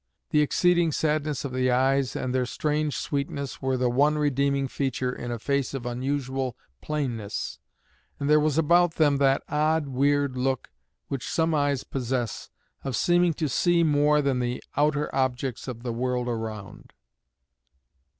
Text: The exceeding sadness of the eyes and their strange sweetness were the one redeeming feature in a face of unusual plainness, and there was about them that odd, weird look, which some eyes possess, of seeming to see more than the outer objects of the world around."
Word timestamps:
The 0.31 0.41
exceeding 0.41 0.91
sadness 0.91 1.45
of 1.45 1.51
the 1.53 1.69
eyes 1.69 2.15
and 2.15 2.33
their 2.33 2.47
strange 2.47 2.97
sweetness 2.97 3.61
were 3.61 3.77
the 3.77 3.87
one 3.87 4.17
redeeming 4.17 4.67
feature 4.67 5.13
in 5.13 5.29
a 5.29 5.37
face 5.37 5.75
of 5.75 5.85
unusual 5.85 6.57
plainness, 6.81 7.59
and 8.19 8.27
there 8.27 8.39
was 8.39 8.57
about 8.57 8.95
them 8.95 9.17
that 9.17 9.43
odd, 9.47 9.89
weird 9.89 10.35
look, 10.35 10.71
which 11.07 11.29
some 11.29 11.53
eyes 11.53 11.83
possess, 11.83 12.49
of 12.83 12.95
seeming 12.95 13.35
to 13.35 13.47
see 13.47 13.83
more 13.83 14.23
than 14.23 14.39
the 14.39 14.63
outer 14.75 15.13
objects 15.13 15.67
of 15.67 15.83
the 15.83 15.93
world 15.93 16.27
around." 16.27 16.93